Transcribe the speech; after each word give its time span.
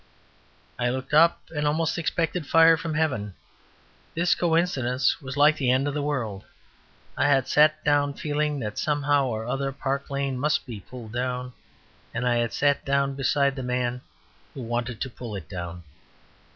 I 0.79 0.89
looked 0.89 1.13
up 1.13 1.39
and 1.55 1.67
almost 1.67 1.95
expected 1.99 2.47
fire 2.47 2.75
from 2.75 2.95
heaven. 2.95 3.35
This 4.15 4.33
coincidence 4.33 5.21
was 5.21 5.37
like 5.37 5.57
the 5.57 5.69
end 5.69 5.87
of 5.87 5.93
the 5.93 6.01
world. 6.01 6.43
I 7.15 7.27
had 7.27 7.47
sat 7.47 7.83
down 7.83 8.15
feeling 8.15 8.57
that 8.61 8.79
somehow 8.79 9.27
or 9.27 9.45
other 9.45 9.71
Park 9.71 10.09
lane 10.09 10.39
must 10.39 10.65
be 10.65 10.79
pulled 10.79 11.11
down; 11.11 11.53
and 12.15 12.27
I 12.27 12.37
had 12.37 12.51
sat 12.51 12.83
down 12.83 13.13
beside 13.13 13.55
the 13.55 13.61
man 13.61 14.01
who 14.55 14.63
wanted 14.63 15.01
to 15.01 15.09
pull 15.11 15.35
it 15.35 15.47
down. 15.47 15.83